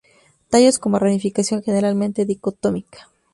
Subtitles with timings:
[0.49, 3.07] Tallos con ramificación generalmente dicotómica.